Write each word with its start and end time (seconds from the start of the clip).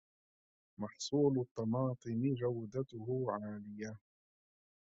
محصول 0.79 1.39
الطماطم 1.39 2.33
جودته 2.35 3.25
عالية. 3.29 3.93